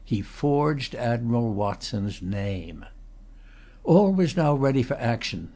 [0.03, 2.85] He forged Admiral Watson's name.
[3.83, 5.41] All was now ready for action.
[5.45, 5.49] Mr.